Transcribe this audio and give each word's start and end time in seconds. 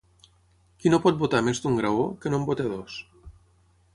Qui 0.83 0.91
no 0.93 0.99
pot 1.03 1.19
botar 1.19 1.41
més 1.49 1.61
d'un 1.65 1.77
graó, 1.81 2.01
que 2.23 2.33
no 2.35 2.41
en 2.41 2.47
boti 2.49 2.65
dos. 2.71 2.97